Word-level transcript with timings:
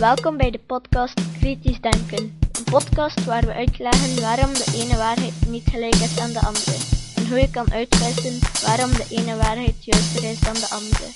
Welkom 0.00 0.36
bij 0.36 0.50
de 0.50 0.60
podcast 0.66 1.20
Kritisch 1.38 1.80
Denken. 1.80 2.38
Een 2.52 2.64
podcast 2.64 3.24
waar 3.24 3.46
we 3.46 3.52
uitleggen 3.52 4.20
waarom 4.20 4.52
de 4.52 4.72
ene 4.74 4.96
waarheid 4.96 5.32
niet 5.48 5.68
gelijk 5.70 5.94
is 5.94 6.18
aan 6.18 6.32
de 6.32 6.40
andere. 6.40 6.76
En 7.16 7.28
hoe 7.28 7.38
je 7.38 7.50
kan 7.50 7.72
uitwissen 7.72 8.38
waarom 8.66 8.90
de 8.90 9.06
ene 9.10 9.36
waarheid 9.36 9.84
juister 9.84 10.30
is 10.30 10.40
dan 10.40 10.54
de 10.54 10.68
andere. 10.70 11.06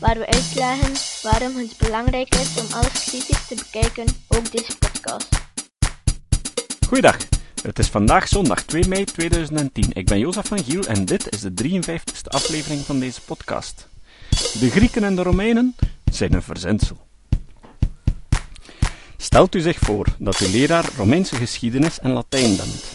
Waar 0.00 0.18
we 0.18 0.26
uitleggen 0.26 0.92
waarom 1.22 1.56
het 1.56 1.74
belangrijk 1.78 2.34
is 2.34 2.60
om 2.60 2.66
alles 2.72 3.04
kritisch 3.04 3.46
te 3.46 3.54
bekijken, 3.54 4.04
ook 4.28 4.52
deze 4.52 4.78
podcast. 4.78 5.28
Goeiedag, 6.86 7.16
het 7.62 7.78
is 7.78 7.88
vandaag 7.88 8.28
zondag 8.28 8.62
2 8.62 8.88
mei 8.88 9.04
2010. 9.04 9.90
Ik 9.92 10.06
ben 10.06 10.18
Jozef 10.18 10.46
van 10.46 10.64
Giel 10.64 10.82
en 10.82 11.04
dit 11.04 11.32
is 11.32 11.40
de 11.40 11.52
53ste 11.52 12.28
aflevering 12.28 12.80
van 12.80 13.00
deze 13.00 13.20
podcast. 13.20 13.88
De 14.30 14.70
Grieken 14.70 15.04
en 15.04 15.16
de 15.16 15.22
Romeinen 15.22 15.74
zijn 16.04 16.32
een 16.32 16.42
verzinsel. 16.42 17.08
Stelt 19.30 19.54
u 19.54 19.60
zich 19.60 19.78
voor 19.78 20.06
dat 20.18 20.40
u 20.40 20.48
leraar 20.48 20.90
Romeinse 20.96 21.34
geschiedenis 21.34 21.98
en 21.98 22.10
Latijn 22.10 22.56
bent. 22.56 22.92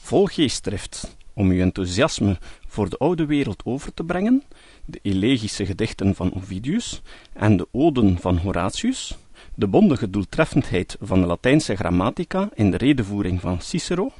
Vol 0.00 0.26
geestdrift 0.26 1.16
om 1.32 1.50
uw 1.50 1.60
enthousiasme 1.60 2.38
voor 2.66 2.88
de 2.88 2.96
oude 2.96 3.26
wereld 3.26 3.62
over 3.64 3.94
te 3.94 4.04
brengen, 4.04 4.42
de 4.84 4.98
elegische 5.02 5.66
gedichten 5.66 6.14
van 6.14 6.34
Ovidius 6.34 7.02
en 7.32 7.56
de 7.56 7.68
oden 7.72 8.18
van 8.18 8.38
Horatius, 8.38 9.16
de 9.54 9.66
bondige 9.66 10.10
doeltreffendheid 10.10 10.96
van 11.00 11.20
de 11.20 11.26
Latijnse 11.26 11.76
grammatica 11.76 12.48
in 12.54 12.70
de 12.70 12.76
redevoering 12.76 13.40
van 13.40 13.60
Cicero, 13.60 14.12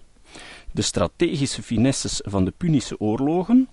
de 0.72 0.82
strategische 0.82 1.62
finesses 1.62 2.20
van 2.24 2.44
de 2.44 2.52
Punische 2.56 3.00
oorlogen, 3.00 3.68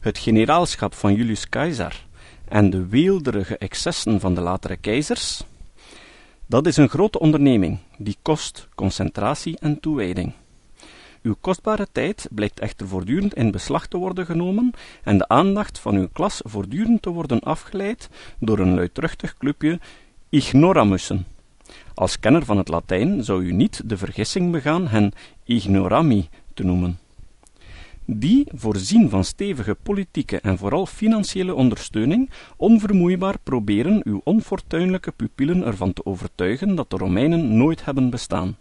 het 0.00 0.18
generaalschap 0.18 0.94
van 0.94 1.14
Julius 1.14 1.48
Caesar 1.48 2.04
en 2.48 2.70
de 2.70 2.86
weelderige 2.86 3.58
excessen 3.58 4.20
van 4.20 4.34
de 4.34 4.40
latere 4.40 4.76
keizers, 4.76 5.44
dat 6.46 6.66
is 6.66 6.76
een 6.76 6.88
grote 6.88 7.18
onderneming, 7.18 7.78
die 7.98 8.16
kost 8.22 8.68
concentratie 8.74 9.58
en 9.58 9.80
toewijding. 9.80 10.32
Uw 11.22 11.36
kostbare 11.40 11.86
tijd 11.92 12.28
blijkt 12.30 12.60
echter 12.60 12.88
voortdurend 12.88 13.34
in 13.34 13.50
beslag 13.50 13.86
te 13.86 13.96
worden 13.96 14.26
genomen 14.26 14.70
en 15.02 15.18
de 15.18 15.28
aandacht 15.28 15.78
van 15.78 15.94
uw 15.94 16.08
klas 16.12 16.40
voortdurend 16.44 17.02
te 17.02 17.10
worden 17.10 17.40
afgeleid 17.40 18.08
door 18.38 18.58
een 18.58 18.74
luidruchtig 18.74 19.36
clubje 19.36 19.80
ignoramussen. 20.28 21.26
Als 21.94 22.18
kenner 22.18 22.44
van 22.44 22.58
het 22.58 22.68
Latijn 22.68 23.24
zou 23.24 23.44
u 23.44 23.52
niet 23.52 23.82
de 23.84 23.96
vergissing 23.96 24.52
begaan 24.52 24.88
hen 24.88 25.12
ignorami 25.44 26.28
te 26.54 26.64
noemen 26.64 26.98
die, 28.06 28.46
voorzien 28.54 29.10
van 29.10 29.24
stevige 29.24 29.76
politieke 29.82 30.40
en 30.40 30.58
vooral 30.58 30.86
financiële 30.86 31.54
ondersteuning, 31.54 32.30
onvermoeibaar 32.56 33.38
proberen 33.42 34.00
uw 34.04 34.20
onfortuinlijke 34.24 35.12
pupillen 35.12 35.64
ervan 35.64 35.92
te 35.92 36.06
overtuigen 36.06 36.74
dat 36.74 36.90
de 36.90 36.96
Romeinen 36.96 37.56
nooit 37.56 37.84
hebben 37.84 38.10
bestaan. 38.10 38.56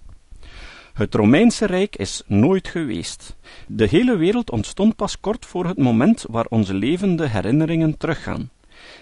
Het 0.94 1.16
Romeinse 1.16 1.66
Rijk 1.66 1.96
is 1.96 2.24
nooit 2.28 2.68
geweest. 2.68 3.36
De 3.68 3.88
hele 3.88 4.16
wereld 4.16 4.52
ontstond 4.52 4.96
pas 4.96 5.20
kort 5.20 5.46
voor 5.46 5.66
het 5.66 5.78
moment 5.78 6.26
waar 6.30 6.46
onze 6.50 6.74
levende 6.74 7.28
herinneringen 7.28 7.98
teruggaan. 7.98 8.50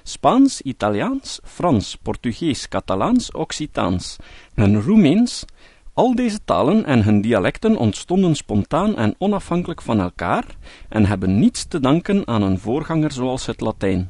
Spaans, 0.03 0.61
Italiaans, 0.61 1.39
Frans, 1.44 1.97
Portugees, 2.02 2.67
Catalaans, 2.67 3.31
Occitaans 3.31 4.17
en 4.53 4.81
Roemeens 4.81 5.45
al 5.94 6.16
deze 6.16 6.39
talen 6.45 6.86
en 6.86 7.03
hun 7.03 7.22
dialecten 7.22 7.77
ontstonden 7.77 8.36
spontaan 8.36 8.97
en 8.97 9.16
onafhankelijk 9.17 9.81
van 9.81 10.00
elkaar 10.00 10.45
en 10.89 11.05
hebben 11.05 11.39
niets 11.39 11.66
te 11.66 11.80
danken 11.80 12.27
aan 12.27 12.41
een 12.41 12.59
voorganger 12.59 13.11
zoals 13.11 13.45
het 13.45 13.61
Latijn. 13.61 14.09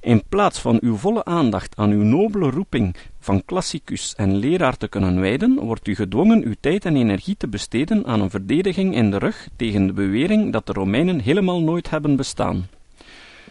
In 0.00 0.22
plaats 0.28 0.60
van 0.60 0.78
uw 0.80 0.96
volle 0.96 1.24
aandacht 1.24 1.76
aan 1.76 1.90
uw 1.90 2.02
nobele 2.02 2.50
roeping 2.50 2.96
van 3.18 3.44
klassicus 3.44 4.14
en 4.14 4.36
leraar 4.36 4.76
te 4.76 4.88
kunnen 4.88 5.20
wijden, 5.20 5.54
wordt 5.54 5.88
u 5.88 5.94
gedwongen 5.94 6.44
uw 6.44 6.54
tijd 6.60 6.84
en 6.84 6.96
energie 6.96 7.36
te 7.36 7.48
besteden 7.48 8.06
aan 8.06 8.20
een 8.20 8.30
verdediging 8.30 8.94
in 8.94 9.10
de 9.10 9.18
rug 9.18 9.48
tegen 9.56 9.86
de 9.86 9.92
bewering 9.92 10.52
dat 10.52 10.66
de 10.66 10.72
Romeinen 10.72 11.20
helemaal 11.20 11.60
nooit 11.60 11.90
hebben 11.90 12.16
bestaan. 12.16 12.66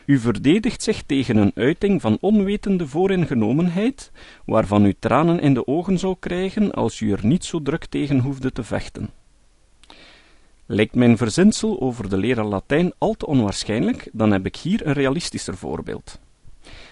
U 0.07 0.19
verdedigt 0.19 0.83
zich 0.83 1.03
tegen 1.03 1.37
een 1.37 1.51
uiting 1.55 2.01
van 2.01 2.17
onwetende 2.21 2.87
vooringenomenheid, 2.87 4.11
waarvan 4.45 4.85
u 4.85 4.95
tranen 4.99 5.39
in 5.39 5.53
de 5.53 5.67
ogen 5.67 5.99
zou 5.99 6.15
krijgen 6.19 6.71
als 6.71 6.99
u 6.99 7.11
er 7.11 7.25
niet 7.25 7.45
zo 7.45 7.61
druk 7.61 7.85
tegen 7.85 8.19
hoefde 8.19 8.51
te 8.51 8.63
vechten. 8.63 9.09
Lijkt 10.65 10.95
mijn 10.95 11.17
verzinsel 11.17 11.81
over 11.81 12.09
de 12.09 12.17
leraar 12.17 12.45
Latijn 12.45 12.93
al 12.97 13.13
te 13.13 13.25
onwaarschijnlijk, 13.25 14.09
dan 14.13 14.31
heb 14.31 14.45
ik 14.45 14.55
hier 14.55 14.87
een 14.87 14.93
realistischer 14.93 15.57
voorbeeld. 15.57 16.19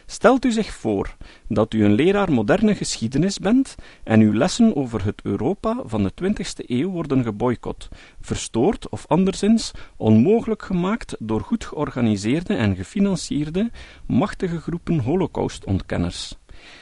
Stelt 0.06 0.46
u 0.46 0.52
zich 0.52 0.74
voor 0.74 1.16
dat 1.48 1.74
u 1.74 1.84
een 1.86 1.94
leraar 1.94 2.32
moderne 2.32 2.76
geschiedenis 2.76 3.40
bent 3.40 3.76
en 4.04 4.20
uw 4.20 4.34
lessen 4.34 4.76
over 4.76 5.06
het 5.06 5.22
Europa 5.24 5.82
van 5.86 6.04
de 6.04 6.12
20ste 6.24 6.66
eeuw 6.68 6.90
worden 6.90 7.24
geboycott, 7.24 7.90
verstoord 8.22 8.90
of 8.90 9.06
anderszins 9.08 9.72
onmogelijk 9.98 10.64
gemaakt 10.64 11.16
door 11.20 11.42
goed 11.42 11.66
georganiseerde 11.66 12.54
en 12.56 12.76
gefinancierde 12.76 13.72
machtige 14.06 14.60
groepen 14.60 15.00
holocaustontkenners. 15.00 16.36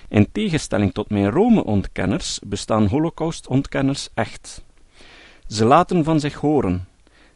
In 0.10 0.32
tegenstelling 0.32 0.94
tot 0.94 1.10
mijn 1.10 1.30
Rome-ontkenners 1.30 2.40
bestaan 2.46 2.88
holocaustontkenners 2.88 4.10
echt. 4.14 4.64
Ze 5.48 5.66
laten 5.66 6.04
van 6.04 6.20
zich 6.20 6.34
horen, 6.34 6.88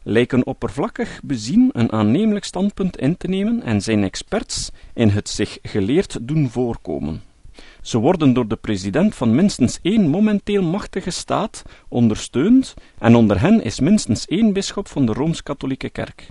lijken 0.08 0.46
oppervlakkig 0.46 1.20
bezien 1.22 1.70
een 1.72 1.92
aannemelijk 1.92 2.44
standpunt 2.44 2.96
in 2.96 3.16
te 3.16 3.28
nemen 3.28 3.62
en 3.62 3.82
zijn 3.82 4.04
experts 4.04 4.70
in 4.94 5.08
het 5.08 5.28
zich 5.28 5.58
geleerd 5.62 6.18
doen 6.22 6.50
voorkomen. 6.50 7.22
Ze 7.82 7.98
worden 7.98 8.32
door 8.32 8.48
de 8.48 8.56
president 8.56 9.14
van 9.14 9.34
minstens 9.34 9.78
één 9.82 10.08
momenteel 10.08 10.62
machtige 10.62 11.10
staat 11.10 11.62
ondersteund 11.88 12.74
en 12.98 13.14
onder 13.14 13.40
hen 13.40 13.62
is 13.64 13.80
minstens 13.80 14.26
één 14.26 14.52
bisschop 14.52 14.88
van 14.88 15.06
de 15.06 15.12
Rooms-Katholieke 15.12 15.90
Kerk. 15.90 16.30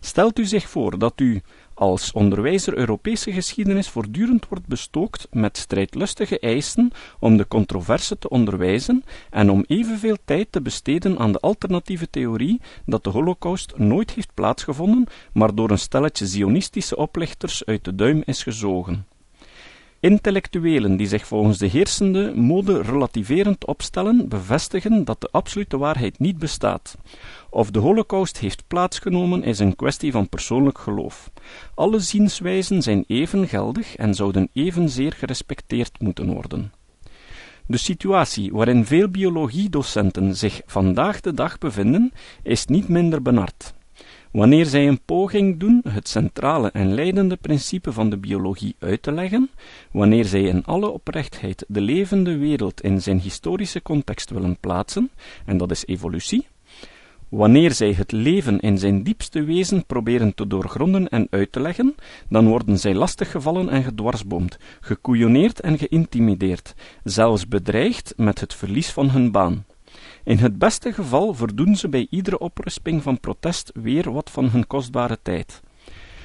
Stelt 0.00 0.38
u 0.38 0.44
zich 0.44 0.68
voor 0.68 0.98
dat 0.98 1.20
u, 1.20 1.42
als 1.74 2.12
onderwijzer 2.12 2.76
Europese 2.76 3.32
geschiedenis 3.32 3.88
voortdurend 3.88 4.48
wordt 4.48 4.66
bestookt 4.66 5.26
met 5.30 5.56
strijdlustige 5.56 6.38
eisen 6.38 6.90
om 7.18 7.36
de 7.36 7.48
controverse 7.48 8.18
te 8.18 8.28
onderwijzen 8.28 9.04
en 9.30 9.50
om 9.50 9.64
evenveel 9.66 10.16
tijd 10.24 10.52
te 10.52 10.62
besteden 10.62 11.18
aan 11.18 11.32
de 11.32 11.40
alternatieve 11.40 12.10
theorie 12.10 12.60
dat 12.86 13.04
de 13.04 13.10
holocaust 13.10 13.78
nooit 13.78 14.10
heeft 14.10 14.34
plaatsgevonden, 14.34 15.06
maar 15.32 15.54
door 15.54 15.70
een 15.70 15.78
stelletje 15.78 16.26
zionistische 16.26 16.96
oplichters 16.96 17.64
uit 17.64 17.84
de 17.84 17.94
duim 17.94 18.22
is 18.24 18.42
gezogen. 18.42 19.06
Intellectuelen 20.04 20.96
die 20.96 21.06
zich 21.06 21.26
volgens 21.26 21.58
de 21.58 21.66
heersende 21.66 22.32
mode 22.36 22.82
relativerend 22.82 23.66
opstellen, 23.66 24.28
bevestigen 24.28 25.04
dat 25.04 25.20
de 25.20 25.28
absolute 25.30 25.78
waarheid 25.78 26.18
niet 26.18 26.38
bestaat. 26.38 26.96
Of 27.50 27.70
de 27.70 27.78
holocaust 27.78 28.38
heeft 28.38 28.64
plaatsgenomen 28.66 29.42
is 29.42 29.58
een 29.58 29.76
kwestie 29.76 30.12
van 30.12 30.28
persoonlijk 30.28 30.78
geloof. 30.78 31.30
Alle 31.74 31.98
zienswijzen 31.98 32.82
zijn 32.82 33.04
even 33.06 33.48
geldig 33.48 33.96
en 33.96 34.14
zouden 34.14 34.48
evenzeer 34.52 35.12
gerespecteerd 35.12 36.00
moeten 36.00 36.32
worden. 36.32 36.72
De 37.66 37.78
situatie 37.78 38.52
waarin 38.52 38.84
veel 38.84 39.08
biologiedocenten 39.08 40.36
zich 40.36 40.62
vandaag 40.66 41.20
de 41.20 41.34
dag 41.34 41.58
bevinden, 41.58 42.12
is 42.42 42.66
niet 42.66 42.88
minder 42.88 43.22
benard. 43.22 43.74
Wanneer 44.34 44.66
zij 44.66 44.88
een 44.88 45.00
poging 45.04 45.60
doen 45.60 45.80
het 45.88 46.08
centrale 46.08 46.70
en 46.70 46.94
leidende 46.94 47.36
principe 47.36 47.92
van 47.92 48.10
de 48.10 48.16
biologie 48.16 48.76
uit 48.78 49.02
te 49.02 49.12
leggen, 49.12 49.50
wanneer 49.90 50.24
zij 50.24 50.42
in 50.42 50.64
alle 50.64 50.88
oprechtheid 50.88 51.64
de 51.68 51.80
levende 51.80 52.36
wereld 52.36 52.80
in 52.80 53.02
zijn 53.02 53.20
historische 53.20 53.82
context 53.82 54.30
willen 54.30 54.56
plaatsen, 54.60 55.10
en 55.46 55.56
dat 55.56 55.70
is 55.70 55.86
evolutie, 55.86 56.46
wanneer 57.28 57.72
zij 57.72 57.92
het 57.92 58.12
leven 58.12 58.60
in 58.60 58.78
zijn 58.78 59.02
diepste 59.02 59.44
wezen 59.44 59.86
proberen 59.86 60.34
te 60.34 60.46
doorgronden 60.46 61.08
en 61.08 61.26
uit 61.30 61.52
te 61.52 61.60
leggen, 61.60 61.94
dan 62.28 62.48
worden 62.48 62.78
zij 62.78 62.94
lastiggevallen 62.94 63.68
en 63.68 63.82
gedwarsboomd, 63.82 64.58
gekoeioneerd 64.80 65.60
en 65.60 65.78
geïntimideerd, 65.78 66.74
zelfs 67.04 67.48
bedreigd 67.48 68.14
met 68.16 68.40
het 68.40 68.54
verlies 68.54 68.90
van 68.90 69.10
hun 69.10 69.32
baan. 69.32 69.64
In 70.24 70.38
het 70.38 70.58
beste 70.58 70.92
geval 70.92 71.34
verdoen 71.34 71.76
ze 71.76 71.88
bij 71.88 72.06
iedere 72.10 72.38
oprisping 72.38 73.02
van 73.02 73.20
protest 73.20 73.70
weer 73.74 74.12
wat 74.12 74.30
van 74.30 74.50
hun 74.50 74.66
kostbare 74.66 75.18
tijd. 75.22 75.60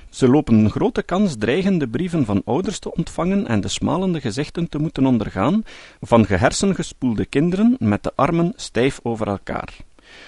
Ze 0.09 0.27
lopen 0.27 0.55
een 0.55 0.69
grote 0.69 1.03
kans 1.03 1.35
dreigende 1.37 1.87
brieven 1.87 2.25
van 2.25 2.41
ouders 2.45 2.79
te 2.79 2.95
ontvangen 2.95 3.47
en 3.47 3.61
de 3.61 3.67
smalende 3.67 4.21
gezichten 4.21 4.69
te 4.69 4.77
moeten 4.77 5.05
ondergaan 5.05 5.63
van 6.01 6.25
gehersengespoelde 6.25 7.25
kinderen 7.25 7.75
met 7.79 8.03
de 8.03 8.11
armen 8.15 8.53
stijf 8.55 8.99
over 9.03 9.27
elkaar. 9.27 9.77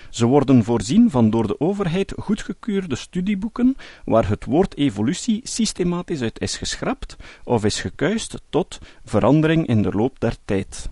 Ze 0.10 0.26
worden 0.26 0.64
voorzien 0.64 1.10
van 1.10 1.30
door 1.30 1.48
de 1.48 1.60
overheid 1.60 2.14
goedgekeurde 2.18 2.96
studieboeken 2.96 3.76
waar 4.06 4.30
het 4.30 4.46
woord 4.46 4.78
evolutie 4.78 5.40
systematisch 5.44 6.22
uit 6.22 6.40
is 6.40 6.58
geschrapt 6.58 7.16
of 7.44 7.66
is 7.66 7.82
gekuist 7.82 8.42
tot 8.50 8.80
verandering 9.06 9.68
in 9.68 9.82
de 9.82 9.92
loop 9.92 10.20
der 10.20 10.36
tijd. 10.46 10.90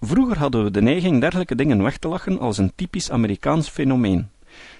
Vroeger 0.00 0.38
hadden 0.38 0.64
we 0.64 0.70
de 0.70 0.82
neiging 0.82 1.20
dergelijke 1.20 1.54
dingen 1.54 1.82
weg 1.82 1.98
te 1.98 2.08
lachen 2.08 2.38
als 2.38 2.58
een 2.58 2.72
typisch 2.74 3.10
Amerikaans 3.10 3.68
fenomeen. 3.68 4.28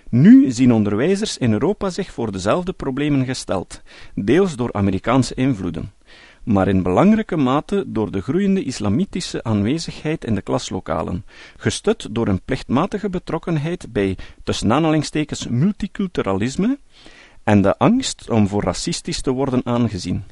Nu 0.09 0.51
zien 0.51 0.73
onderwijzers 0.73 1.39
in 1.39 1.53
Europa 1.53 1.91
zich 1.91 2.13
voor 2.13 2.33
dezelfde 2.33 2.73
problemen 2.73 3.25
gesteld, 3.25 3.83
deels 4.15 4.57
door 4.57 4.73
Amerikaanse 4.73 5.35
invloeden. 5.35 5.93
maar 6.45 6.69
in 6.69 6.83
belangrijke 6.83 7.37
mate 7.37 7.85
door 7.87 8.11
de 8.11 8.21
groeiende 8.21 8.65
islamitische 8.65 9.43
aanwezigheid 9.45 10.25
in 10.25 10.35
de 10.35 10.43
klaslokalen, 10.43 11.25
gestut 11.57 12.09
door 12.11 12.29
een 12.29 12.43
plichtmatige 12.45 13.11
betrokkenheid 13.11 13.93
bij 13.93 14.17
tussen 14.45 14.73
aanhalingstekens 14.73 15.47
multiculturalisme 15.49 16.79
en 17.45 17.63
de 17.63 17.79
angst 17.79 18.31
om 18.31 18.49
voor 18.49 18.63
racistisch 18.63 19.21
te 19.21 19.31
worden 19.31 19.61
aangezien. 19.65 20.25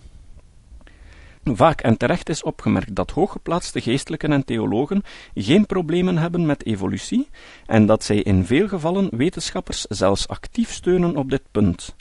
Vaak 1.56 1.80
en 1.80 1.96
terecht 1.96 2.28
is 2.28 2.42
opgemerkt 2.42 2.94
dat 2.94 3.10
hooggeplaatste 3.10 3.80
geestelijken 3.80 4.32
en 4.32 4.44
theologen 4.44 5.02
geen 5.34 5.66
problemen 5.66 6.18
hebben 6.18 6.46
met 6.46 6.66
evolutie 6.66 7.28
en 7.66 7.86
dat 7.86 8.04
zij 8.04 8.16
in 8.16 8.44
veel 8.44 8.68
gevallen 8.68 9.08
wetenschappers 9.16 9.84
zelfs 9.84 10.28
actief 10.28 10.72
steunen 10.72 11.16
op 11.16 11.30
dit 11.30 11.42
punt. 11.50 11.94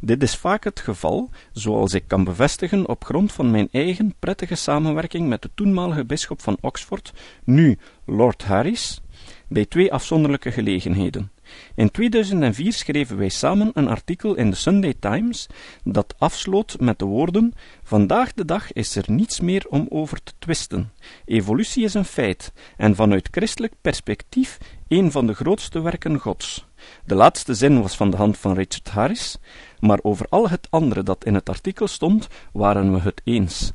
Dit 0.00 0.22
is 0.22 0.36
vaak 0.36 0.64
het 0.64 0.80
geval, 0.80 1.30
zoals 1.52 1.94
ik 1.94 2.04
kan 2.06 2.24
bevestigen 2.24 2.88
op 2.88 3.04
grond 3.04 3.32
van 3.32 3.50
mijn 3.50 3.68
eigen 3.72 4.14
prettige 4.18 4.54
samenwerking 4.54 5.28
met 5.28 5.42
de 5.42 5.50
toenmalige 5.54 6.04
bisschop 6.04 6.42
van 6.42 6.56
Oxford, 6.60 7.12
nu 7.44 7.78
Lord 8.04 8.44
Harris, 8.44 9.00
bij 9.48 9.64
twee 9.64 9.92
afzonderlijke 9.92 10.50
gelegenheden. 10.50 11.30
In 11.74 11.90
2004 11.90 12.72
schreven 12.72 13.16
wij 13.16 13.28
samen 13.28 13.70
een 13.74 13.88
artikel 13.88 14.34
in 14.34 14.50
de 14.50 14.56
Sunday 14.56 14.94
Times 15.00 15.46
dat 15.84 16.14
afsloot 16.18 16.76
met 16.80 16.98
de 16.98 17.04
woorden: 17.04 17.54
Vandaag 17.82 18.32
de 18.32 18.44
dag 18.44 18.72
is 18.72 18.96
er 18.96 19.04
niets 19.06 19.40
meer 19.40 19.66
om 19.68 19.86
over 19.88 20.22
te 20.22 20.32
twisten. 20.38 20.92
Evolutie 21.24 21.84
is 21.84 21.94
een 21.94 22.04
feit 22.04 22.52
en 22.76 22.94
vanuit 22.94 23.28
christelijk 23.30 23.72
perspectief 23.80 24.58
een 24.88 25.10
van 25.10 25.26
de 25.26 25.34
grootste 25.34 25.80
werken 25.80 26.18
Gods. 26.18 26.66
De 27.04 27.14
laatste 27.14 27.54
zin 27.54 27.82
was 27.82 27.96
van 27.96 28.10
de 28.10 28.16
hand 28.16 28.38
van 28.38 28.54
Richard 28.54 28.90
Harris, 28.90 29.36
maar 29.80 29.98
over 30.02 30.26
al 30.28 30.48
het 30.48 30.66
andere 30.70 31.02
dat 31.02 31.24
in 31.24 31.34
het 31.34 31.48
artikel 31.48 31.86
stond, 31.86 32.28
waren 32.52 32.92
we 32.92 33.00
het 33.00 33.20
eens. 33.24 33.72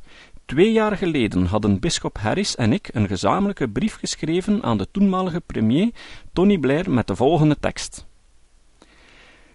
Twee 0.50 0.72
jaar 0.72 0.96
geleden 0.96 1.46
hadden 1.46 1.80
bisschop 1.80 2.18
Harris 2.18 2.56
en 2.56 2.72
ik 2.72 2.88
een 2.92 3.06
gezamenlijke 3.06 3.68
brief 3.68 3.94
geschreven 3.94 4.62
aan 4.62 4.78
de 4.78 4.90
toenmalige 4.90 5.40
premier 5.40 5.90
Tony 6.32 6.58
Blair 6.58 6.90
met 6.90 7.06
de 7.06 7.16
volgende 7.16 7.56
tekst. 7.60 8.06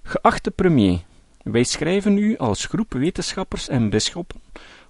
Geachte 0.03 0.51
premier, 0.51 0.99
wij 1.43 1.63
schrijven 1.63 2.17
u 2.17 2.37
als 2.37 2.65
groep 2.65 2.93
wetenschappers 2.93 3.67
en 3.67 3.89
bisschoppen 3.89 4.41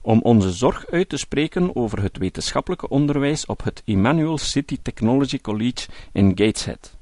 om 0.01 0.21
onze 0.21 0.51
zorg 0.51 0.87
uit 0.87 1.09
te 1.09 1.17
spreken 1.17 1.75
over 1.75 2.01
het 2.01 2.17
wetenschappelijke 2.17 2.89
onderwijs 2.89 3.45
op 3.45 3.63
het 3.63 3.81
Emmanuel 3.85 4.37
City 4.37 4.77
Technology 4.81 5.41
College 5.41 5.87
in 6.11 6.31
Gateshead. 6.35 6.94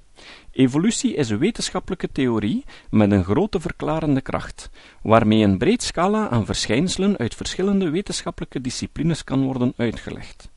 Evolutie 0.55 1.15
is 1.15 1.29
een 1.29 1.37
wetenschappelijke 1.37 2.11
theorie 2.11 2.65
met 2.89 3.11
een 3.11 3.23
grote 3.23 3.59
verklarende 3.59 4.21
kracht, 4.21 4.69
waarmee 5.01 5.43
een 5.43 5.57
breed 5.57 5.83
scala 5.83 6.29
aan 6.29 6.45
verschijnselen 6.45 7.17
uit 7.17 7.35
verschillende 7.35 7.89
wetenschappelijke 7.89 8.61
disciplines 8.61 9.23
kan 9.23 9.43
worden 9.43 9.73
uitgelegd. 9.77 10.51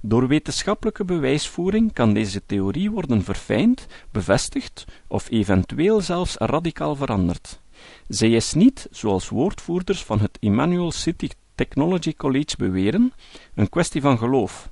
Door 0.00 0.28
wetenschappelijke 0.28 1.04
bewijsvoering 1.04 1.92
kan 1.92 2.14
deze 2.14 2.46
theorie 2.46 2.90
worden 2.90 3.24
verfijnd, 3.24 3.86
bevestigd 4.10 4.84
of 5.06 5.30
eventueel 5.30 6.00
zelfs 6.00 6.36
radicaal 6.36 6.96
veranderd. 6.96 7.60
Zij 8.08 8.30
is 8.30 8.52
niet, 8.52 8.86
zoals 8.90 9.28
woordvoerders 9.28 10.04
van 10.04 10.20
het 10.20 10.38
Emmanuel 10.40 10.92
City 10.92 11.28
Technology 11.54 12.14
College 12.14 12.56
beweren, 12.58 13.12
een 13.54 13.68
kwestie 13.68 14.00
van 14.00 14.18
geloof, 14.18 14.70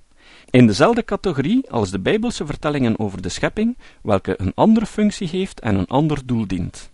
in 0.55 0.67
dezelfde 0.67 1.05
categorie 1.05 1.71
als 1.71 1.91
de 1.91 1.99
Bijbelse 1.99 2.47
vertellingen 2.47 2.99
over 2.99 3.23
de 3.23 3.29
schepping, 3.29 3.77
welke 4.03 4.35
een 4.37 4.53
andere 4.55 4.87
functie 4.87 5.29
heeft 5.29 5.61
en 5.61 5.75
een 5.75 5.87
ander 5.87 6.27
doel 6.27 6.47
dient. 6.47 6.91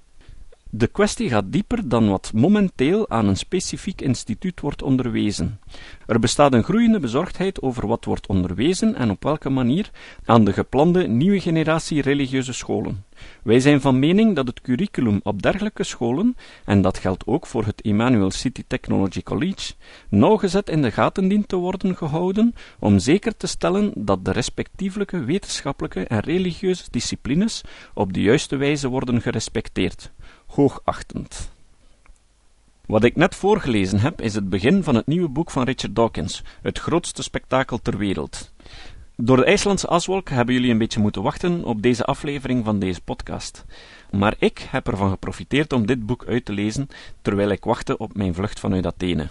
De 0.72 0.86
kwestie 0.86 1.28
gaat 1.28 1.52
dieper 1.52 1.88
dan 1.88 2.08
wat 2.08 2.32
momenteel 2.34 3.08
aan 3.08 3.26
een 3.26 3.36
specifiek 3.36 4.00
instituut 4.00 4.60
wordt 4.60 4.82
onderwezen. 4.82 5.60
Er 6.06 6.18
bestaat 6.18 6.52
een 6.52 6.62
groeiende 6.62 7.00
bezorgdheid 7.00 7.62
over 7.62 7.86
wat 7.86 8.04
wordt 8.04 8.26
onderwezen 8.26 8.94
en 8.94 9.10
op 9.10 9.22
welke 9.22 9.50
manier 9.50 9.90
aan 10.24 10.44
de 10.44 10.52
geplande 10.52 11.08
nieuwe 11.08 11.40
generatie 11.40 12.02
religieuze 12.02 12.52
scholen. 12.52 13.04
Wij 13.42 13.60
zijn 13.60 13.80
van 13.80 13.98
mening 13.98 14.34
dat 14.34 14.46
het 14.46 14.60
curriculum 14.60 15.20
op 15.22 15.42
dergelijke 15.42 15.84
scholen, 15.84 16.36
en 16.64 16.82
dat 16.82 16.98
geldt 16.98 17.26
ook 17.26 17.46
voor 17.46 17.64
het 17.64 17.80
Emmanuel 17.80 18.30
City 18.30 18.62
Technology 18.66 19.22
College, 19.22 19.72
nauwgezet 20.08 20.68
in 20.68 20.82
de 20.82 20.90
gaten 20.90 21.28
dient 21.28 21.48
te 21.48 21.56
worden 21.56 21.96
gehouden 21.96 22.54
om 22.78 22.98
zeker 22.98 23.36
te 23.36 23.46
stellen 23.46 23.92
dat 23.94 24.24
de 24.24 24.32
respectievelijke 24.32 25.24
wetenschappelijke 25.24 26.04
en 26.04 26.20
religieuze 26.20 26.84
disciplines 26.90 27.60
op 27.94 28.12
de 28.12 28.20
juiste 28.20 28.56
wijze 28.56 28.88
worden 28.88 29.20
gerespecteerd 29.20 30.12
hoogachtend. 30.50 31.50
Wat 32.86 33.04
ik 33.04 33.16
net 33.16 33.34
voorgelezen 33.34 34.00
heb, 34.00 34.20
is 34.20 34.34
het 34.34 34.48
begin 34.48 34.82
van 34.82 34.94
het 34.94 35.06
nieuwe 35.06 35.28
boek 35.28 35.50
van 35.50 35.64
Richard 35.64 35.96
Dawkins, 35.96 36.42
Het 36.62 36.78
grootste 36.78 37.22
spektakel 37.22 37.78
ter 37.82 37.98
wereld. 37.98 38.52
Door 39.16 39.36
de 39.36 39.44
IJslandse 39.44 39.86
aswolk 39.86 40.28
hebben 40.28 40.54
jullie 40.54 40.70
een 40.70 40.78
beetje 40.78 41.00
moeten 41.00 41.22
wachten 41.22 41.64
op 41.64 41.82
deze 41.82 42.04
aflevering 42.04 42.64
van 42.64 42.78
deze 42.78 43.00
podcast. 43.00 43.64
Maar 44.10 44.34
ik 44.38 44.66
heb 44.70 44.88
ervan 44.88 45.10
geprofiteerd 45.10 45.72
om 45.72 45.86
dit 45.86 46.06
boek 46.06 46.24
uit 46.26 46.44
te 46.44 46.52
lezen 46.52 46.88
terwijl 47.22 47.48
ik 47.50 47.64
wachtte 47.64 47.98
op 47.98 48.16
mijn 48.16 48.34
vlucht 48.34 48.60
vanuit 48.60 48.86
Athene. 48.86 49.28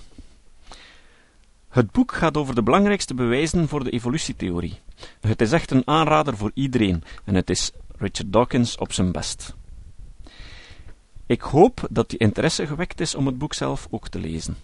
Het 1.70 1.92
boek 1.92 2.12
gaat 2.12 2.38
over 2.38 2.56
de 2.56 2.64
belangrijkste 2.64 3.14
bewijzen 3.14 3.68
voor 3.68 3.84
de 3.84 3.90
evolutietheorie. 3.90 4.80
Het 5.22 5.42
is 5.42 5.52
echt 5.52 5.72
een 5.72 5.88
aanrader 5.88 6.38
voor 6.38 6.52
iedereen 6.54 7.04
en 7.26 7.36
het 7.36 7.50
is 7.50 7.72
Richard 7.98 8.34
Dawkins 8.34 8.78
op 8.78 8.94
zijn 8.94 9.12
best. 9.12 9.58
Ik 11.30 11.42
hoop 11.42 11.88
dat 11.90 12.10
die 12.10 12.20
interesse 12.20 12.68
gewekt 12.68 13.02
is 13.02 13.16
om 13.16 13.26
het 13.26 13.38
boek 13.38 13.54
zelf 13.54 13.88
ook 13.90 14.08
te 14.08 14.20
lezen. 14.20 14.58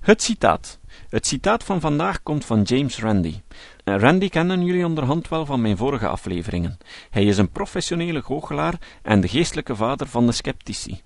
Het 0.00 0.22
citaat. 0.22 0.78
Het 1.08 1.26
citaat 1.26 1.64
van 1.64 1.80
vandaag 1.80 2.22
komt 2.22 2.44
van 2.44 2.62
James 2.62 2.98
Randi. 2.98 3.40
Eh, 3.84 3.98
Randi 3.98 4.28
kennen 4.28 4.64
jullie 4.64 4.86
onderhand 4.86 5.28
wel 5.28 5.46
van 5.46 5.60
mijn 5.60 5.76
vorige 5.76 6.06
afleveringen. 6.06 6.78
Hij 7.10 7.24
is 7.24 7.38
een 7.38 7.50
professionele 7.50 8.22
goochelaar 8.22 8.78
en 9.02 9.20
de 9.20 9.28
geestelijke 9.28 9.76
vader 9.76 10.06
van 10.06 10.26
de 10.26 10.32
sceptici. 10.32 11.00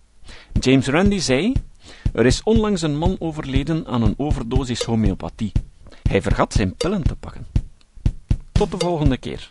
James 0.60 0.86
Randi 0.86 1.20
zei: 1.20 1.52
Er 2.12 2.26
is 2.26 2.42
onlangs 2.42 2.82
een 2.82 2.96
man 2.96 3.16
overleden 3.18 3.86
aan 3.86 4.02
een 4.02 4.14
overdosis 4.16 4.82
homeopathie. 4.82 5.52
Hij 6.02 6.22
vergat 6.22 6.52
zijn 6.52 6.74
pillen 6.74 7.02
te 7.02 7.16
pakken. 7.16 7.46
Tot 8.52 8.70
de 8.70 8.78
volgende 8.78 9.16
keer. 9.16 9.50